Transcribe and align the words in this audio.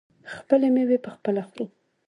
خپلې 0.35 0.67
میوې 0.75 0.97
پخپله 1.05 1.41
خورو. 1.49 1.65